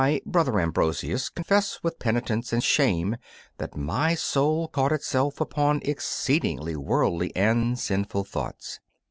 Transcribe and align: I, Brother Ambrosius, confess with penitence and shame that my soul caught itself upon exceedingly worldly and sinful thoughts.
I, 0.03 0.19
Brother 0.25 0.59
Ambrosius, 0.59 1.29
confess 1.29 1.83
with 1.83 1.99
penitence 1.99 2.51
and 2.51 2.63
shame 2.63 3.17
that 3.59 3.77
my 3.77 4.15
soul 4.15 4.67
caught 4.67 4.91
itself 4.91 5.39
upon 5.39 5.79
exceedingly 5.85 6.75
worldly 6.75 7.31
and 7.35 7.77
sinful 7.77 8.23
thoughts. 8.23 8.79